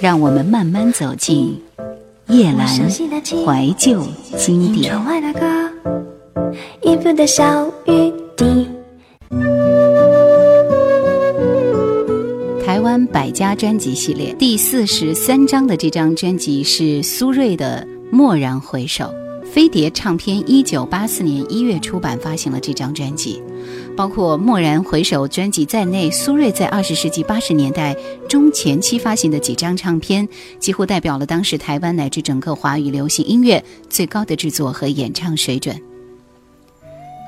[0.00, 1.60] 让我们慢慢走进
[2.28, 4.00] 夜阑怀旧
[4.36, 4.94] 经典。
[12.64, 17.86] 台湾百家专辑系列第四十三张的这张专辑是苏芮的
[18.16, 19.04] 《蓦然回首》。
[19.50, 23.42] 飞碟唱片一九八四年一月出版发行了这张专辑，
[23.98, 27.96] 包括《蓦然回首》专辑在内，苏芮在二十世纪八十年代
[28.28, 30.28] 中前期发行的几张唱片，
[30.60, 33.60] 几乎代表了当时台湾乃至整个华语流行音乐
[33.90, 35.76] 最高的制作和演唱水准。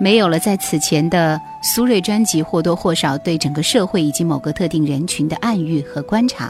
[0.00, 6.48] 没有了在此前的苏芮专辑或多或少对整个社会以及某个特定人群的暗喻和观察。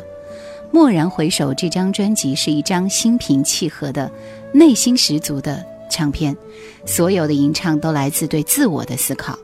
[0.70, 4.12] 蓦然回首，这张专辑是一张心平气和的、
[4.52, 6.36] 内心十足的唱片，
[6.84, 9.38] 所有的吟唱都来自对自我的思考。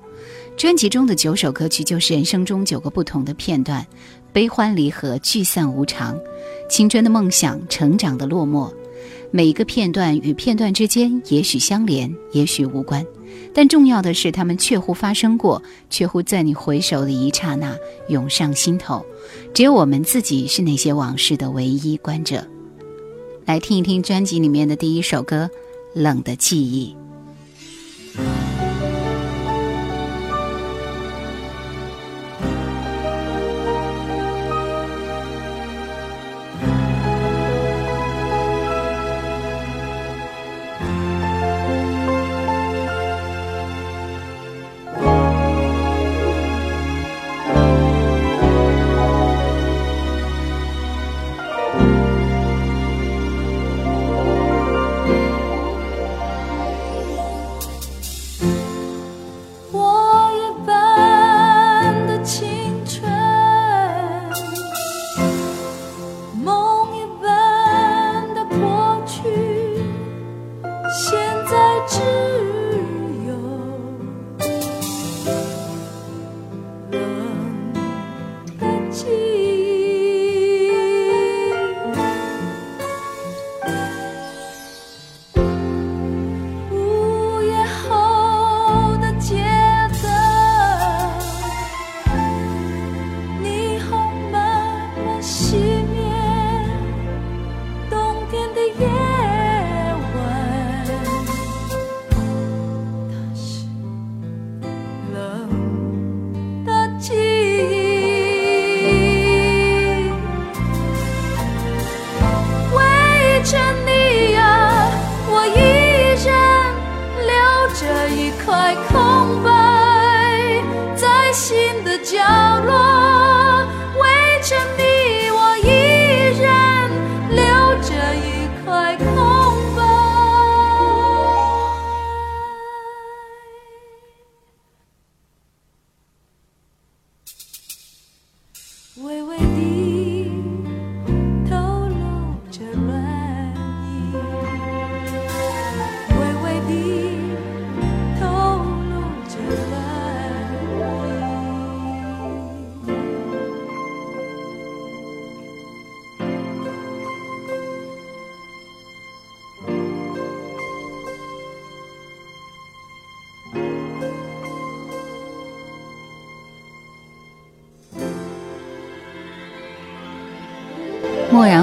[0.56, 3.86] 专辑中的九首歌曲就是人生中九个不同的片段：
[4.32, 6.18] 悲欢离合、聚散无常、
[6.70, 8.72] 青春的梦想、成长的落寞。
[9.30, 13.04] 每一个片段与片段之间也许相连，也许无关。
[13.52, 17.76] 但重要的是，他们确乎发生过，确乎在你回首的一刹那
[18.08, 19.04] 涌上心头。
[19.52, 22.42] 只有我们自己是那些往事的唯一观者。
[23.44, 25.50] 来听一听专辑里面的第一首歌
[26.00, 26.96] 《冷的记忆》。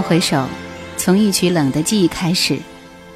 [0.04, 0.46] 回首，
[0.98, 2.60] 从一曲冷的记忆开始，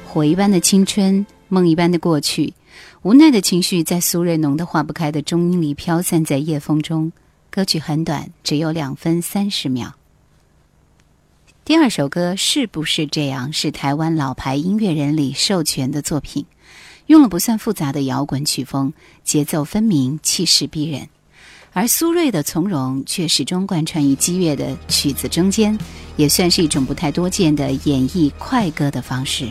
[0.06, 2.54] 火一般的青春，梦一般的过去，
[3.02, 7.12] 无奈的情绪在苏芮浓得化不开的中音里飘散在夜风中。
[7.50, 9.94] 歌曲很短，只有两分三十秒。
[11.62, 13.52] 第二首歌是不是这样？
[13.52, 16.46] 是台湾老牌音乐人李寿全的作品，
[17.06, 21.08] 用了不算复杂的摇滚曲风，节奏分明，气势逼人。
[21.72, 25.78] 而苏芮的从容却始终贯穿于激越的曲子中间，
[26.16, 29.48] 也算是一种不太多见的演绎快歌的方式。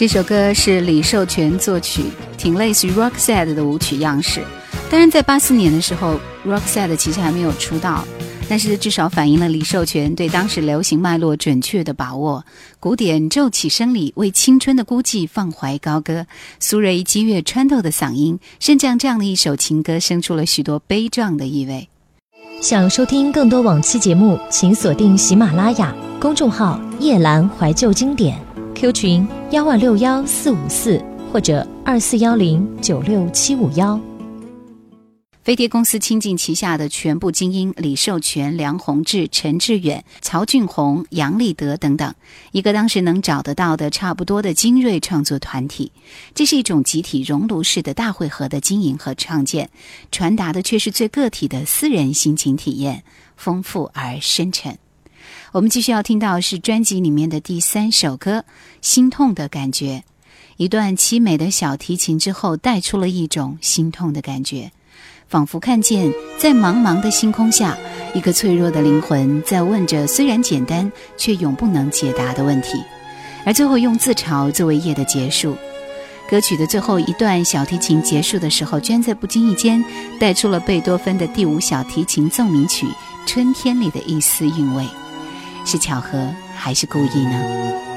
[0.00, 2.04] 这首歌是李寿全作曲，
[2.38, 4.40] 挺类似于 Roxette 的舞曲样式。
[4.90, 8.02] 当然，在八四年的时候，Roxette 其实还没有出道，
[8.48, 12.42] 但是至少反映了李寿全对当时流行脉络准确的把握。
[12.80, 16.24] 古典骤起声里，为青春的孤寂放怀高歌；
[16.58, 21.90] 苏芮激越穿透的嗓音，甚至让这样的一首情歌生出了许多悲壮的意味。
[22.62, 28.38] 想收听更多往期节目，请锁定喜马拉雅公众号“夜阑怀旧经典”。
[28.80, 30.98] Q 群幺二六幺四五四
[31.30, 34.00] 或者二四幺零九六七五幺。
[35.42, 42.14] 飞碟公司倾尽旗下的全部精英李寿全、梁宏志、陈志远、曹俊宏、杨立德等等，
[42.52, 45.92] 一个当时能找得到的差不多的精锐创作团体。
[46.34, 49.68] 这是一种集体熔炉式的大会合的经营和创建，
[50.10, 53.04] 传达的却是最个体的私人心情体验，
[53.36, 54.78] 丰富而深沉。
[55.52, 58.38] 我们继续要听到是专辑里面的第三首歌
[58.82, 60.04] 《心痛的感觉》，
[60.58, 64.70] 一段凄美的小提琴之后，带出了一种心痛的感觉，
[65.26, 67.76] 仿佛看见在茫茫的星空下，
[68.14, 72.80] 一个脆弱的灵魂在问着虽然简单却永不能解答的问题，
[73.44, 75.56] 而最后用自嘲作为夜的结束。
[76.30, 79.84] 歌曲的最后一段小提琴结束的时候，居然在不经意间
[80.20, 82.86] 带出了贝多芬的第五小提琴奏鸣曲
[83.26, 84.86] 《春天》里的一丝韵味。
[85.64, 87.89] 是巧合还是故意呢？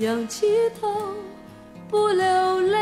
[0.00, 0.46] 仰起
[0.80, 0.88] 头
[1.90, 2.78] 不流泪，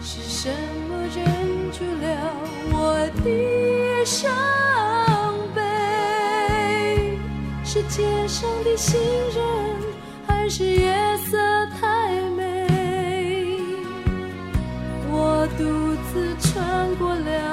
[0.00, 0.48] 是什
[0.88, 1.26] 么忍
[1.72, 2.32] 住了
[2.72, 4.30] 我的伤
[5.52, 7.18] 悲？
[7.64, 9.00] 是街上的行
[9.34, 9.42] 人，
[10.28, 10.94] 还是夜
[11.28, 11.36] 色
[11.80, 12.68] 太美？
[15.10, 15.64] 我独
[16.12, 17.49] 自穿过了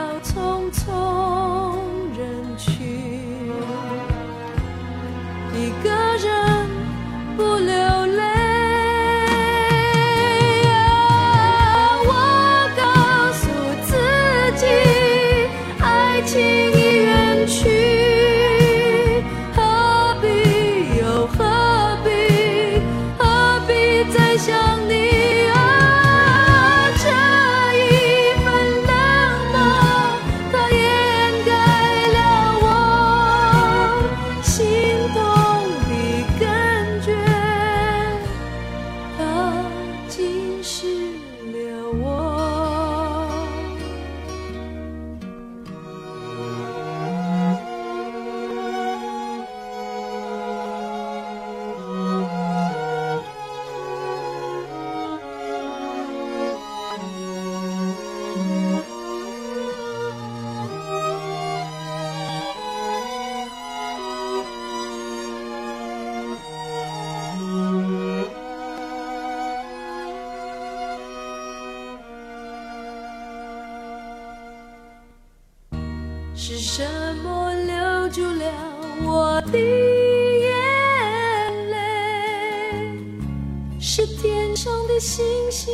[84.38, 85.74] 天上的星星，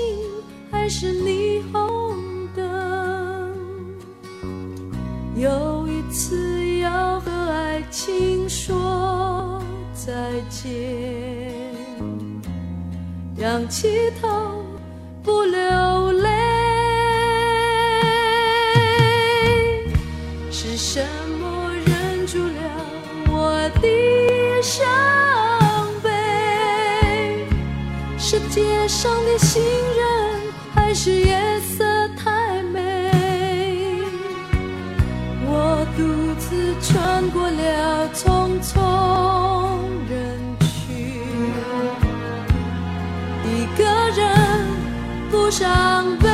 [0.71, 3.53] 还是霓虹灯？
[5.35, 9.61] 又一次要和爱情说
[9.93, 10.13] 再
[10.49, 11.51] 见，
[13.35, 14.63] 仰起头
[15.21, 16.32] 不流泪。
[28.53, 30.41] 街上的行人，
[30.75, 33.09] 还是夜色太美？
[35.47, 38.77] 我独自穿过了匆匆
[40.07, 40.93] 人群，
[43.43, 44.21] 一个人
[45.31, 46.29] 不伤悲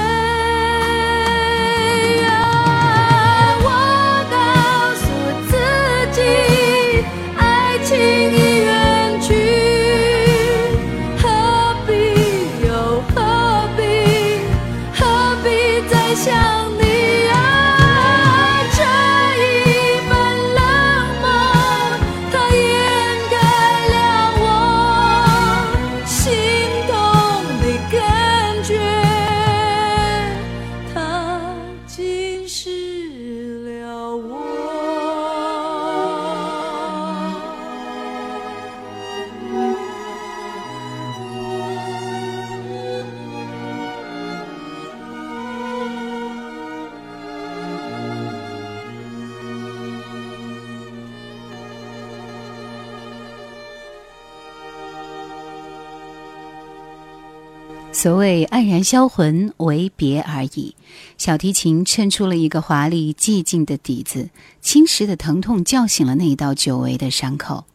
[58.01, 60.73] 所谓黯然销魂，为别而已。
[61.17, 64.29] 小提琴衬出了一个华丽寂静的底子，
[64.61, 67.65] 侵蚀的疼痛叫醒了那一道久违的伤口。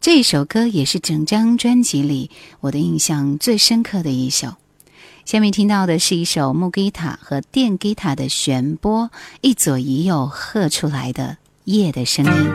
[0.00, 4.54] 这一首歌也是整张专辑里我的印象最深刻的一首。
[5.24, 9.08] 下面听到的是一首木吉他和电吉他的弦波
[9.40, 11.36] 一左一右和出来的
[11.66, 12.50] 夜的声音。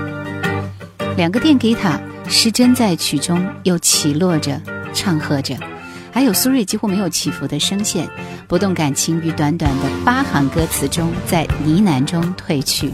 [1.15, 4.61] 两个电吉他失真在曲中，又起落着，
[4.93, 5.57] 唱和着。
[6.15, 8.07] 还有苏芮几乎没有起伏的声线，
[8.47, 12.89] 不动感情于短短的八行歌词中，在呢喃中褪去。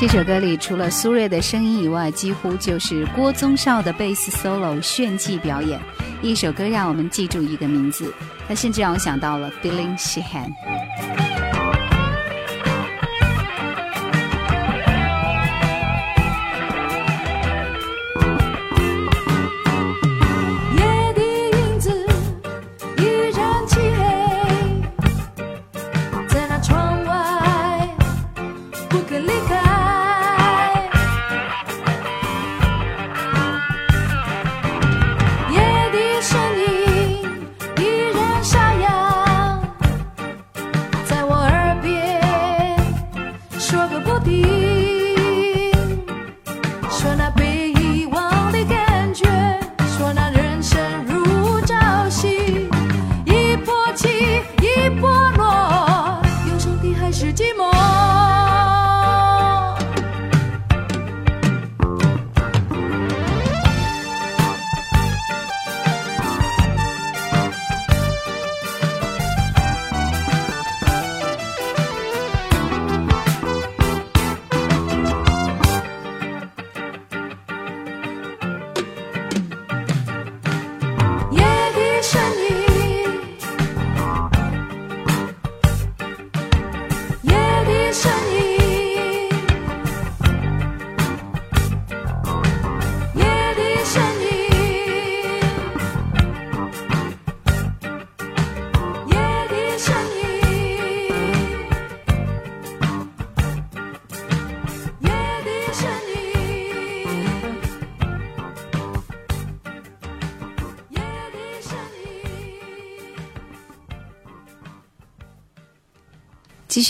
[0.00, 5.78] 这首歌里除了苏芮的声音以外，几乎就是郭宗绍的贝斯 solo 炫技表演。
[6.22, 8.10] 一首歌让我们记住一个名字，
[8.48, 10.54] 它甚至让我想到了 Billy Sheehan。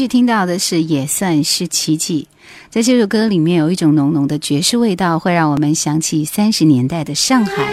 [0.00, 2.27] 续听到的是也算是奇迹，
[2.70, 7.70] 在这首歌里面有一种浓浓的爵士味道，会让我们想起三十年代的上海，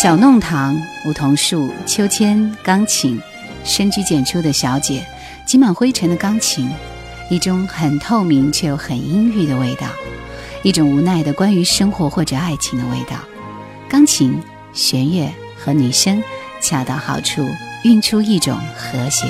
[0.00, 3.20] 小弄堂、梧桐树、秋千、钢琴，
[3.62, 5.06] 深居简出的小姐，
[5.46, 6.66] 挤满灰尘的钢琴，
[7.28, 9.86] 一种很透明却又很阴郁的味道，
[10.62, 13.18] 一种无奈的关于生活或者爱情的味道，
[13.86, 14.34] 钢琴、
[14.72, 15.30] 弦乐
[15.62, 16.22] 和女声
[16.62, 17.46] 恰到好处，
[17.84, 19.26] 运出一种和谐。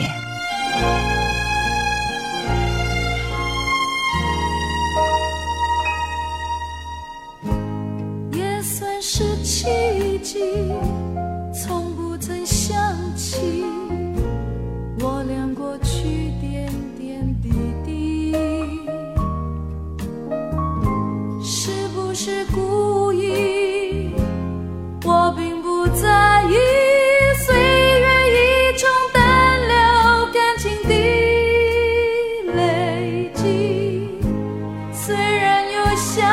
[35.96, 36.24] 相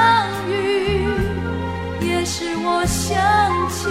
[0.50, 1.08] 遇
[2.02, 3.10] 也使我想
[3.70, 3.88] 起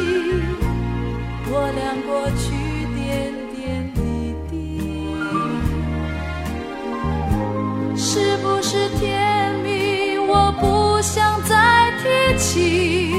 [1.52, 2.50] 我俩过去
[2.94, 4.54] 点点滴滴。
[7.96, 13.14] 是不是甜蜜我不想再提起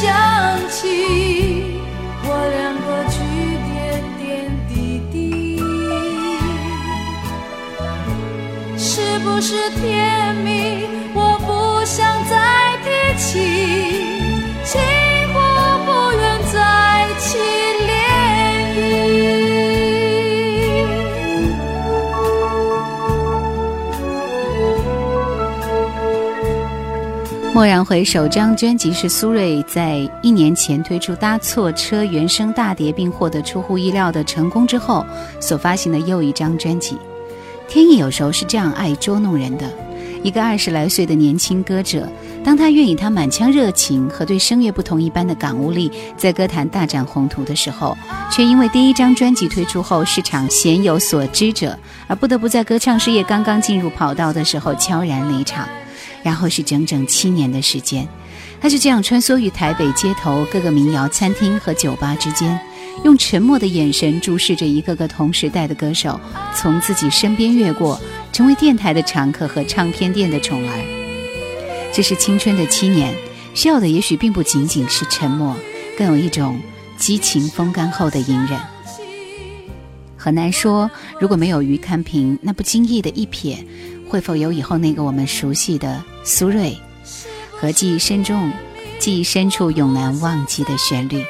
[0.00, 1.27] 想起
[27.58, 35.04] 蓦然回首，这张专辑是苏芮在一年前推出《搭错车》原声大碟，并获得出乎意料的成功之后
[35.40, 36.96] 所发行的又一张专辑。
[37.66, 39.68] 天意有时候是这样爱捉弄人的。
[40.22, 42.08] 一个二十来岁的年轻歌者，
[42.44, 47.98] 当他愿以他满腔热情和对声乐不同一般的感悟力，在歌坛大展宏图的时候，
[48.30, 55.68] 却因为第一张专辑推出后市场鲜有所知者，而不得不在歌唱事业刚刚进入跑道的时候悄然离场。
[56.28, 58.06] 然后是整整七年的时间，
[58.60, 62.60] 他就这样穿梭于台北街头各个民谣餐厅和酒吧之间。
[63.02, 66.20] 用沉默的眼神注视着一个个同时代的歌手
[66.54, 67.98] 从自己身边越过，
[68.30, 71.90] 成为电台的常客和唱片店的宠儿。
[71.94, 73.14] 这是青春的七年，
[73.54, 75.56] 需要的也许并不仅仅是沉默，
[75.96, 76.60] 更有一种
[76.98, 78.60] 激情风干后的隐忍。
[80.14, 83.56] 很难说，如果没有于堪平那不经意的一瞥，
[84.08, 86.76] 会否有以后那个我们熟悉的苏芮
[87.52, 88.50] 和记忆深重、
[88.98, 91.24] 记忆深处永难忘记的旋律？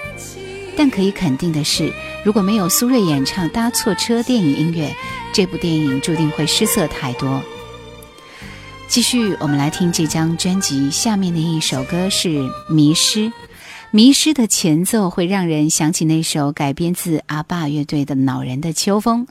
[0.77, 1.93] 但可以肯定的是，
[2.25, 4.95] 如果没有苏芮演唱《搭错车》电影音乐，
[5.35, 7.43] 这部电影注定会失色太多。
[8.87, 12.29] 继续，我们来听这张专辑下面的一首歌是
[12.73, 13.27] 《迷失》。
[13.91, 19.27] 《迷失》的前奏会让人想起那首改编自阿爸乐队的《恼人的秋风》，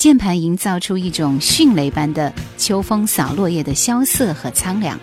[0.00, 4.98] 键盘营造出一种迅雷般的秋风扫落叶的萧瑟和苍凉。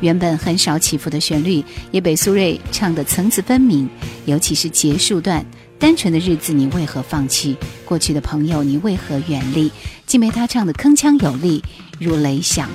[0.00, 3.86] 原本很少起伏的旋律，也被苏芮唱得层次分明。
[4.24, 5.44] 尤其是结束段，
[5.78, 7.58] 单纯的日子你为何放弃？
[7.84, 9.70] 过去的朋友你为何远离？
[10.06, 11.62] 竟被他唱得铿锵有力，
[11.98, 12.70] 如雷响。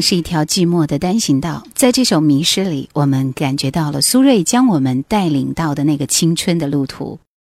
[0.00, 7.18] 是一条寂寞的单行道，在这首《迷失》里，我们感觉到了苏芮将我们带领到的那个青春的路途。